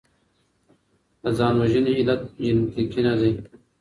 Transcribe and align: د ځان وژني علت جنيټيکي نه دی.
د 1.21 1.23
ځان 1.37 1.55
وژني 1.61 1.93
علت 1.99 2.21
جنيټيکي 2.43 3.01
نه 3.07 3.13
دی. 3.19 3.31